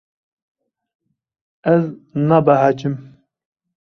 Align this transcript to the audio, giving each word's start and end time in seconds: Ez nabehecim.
Ez 1.73 1.83
nabehecim. 2.27 2.95